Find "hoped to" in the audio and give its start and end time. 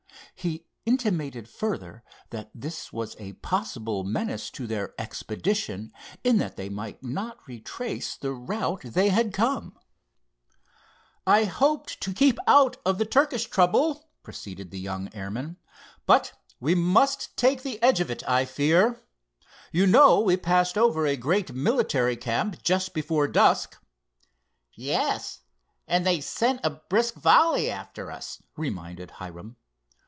11.43-12.11